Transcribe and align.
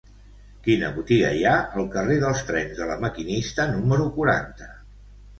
Quina 0.67 0.87
botiga 0.93 1.27
hi 1.39 1.43
ha 1.49 1.51
al 1.81 1.85
carrer 1.95 2.17
dels 2.23 2.41
Trens 2.47 2.73
de 2.79 2.87
La 2.93 2.95
Maquinista 3.03 3.67
número 3.75 4.07
quaranta? 4.17 4.71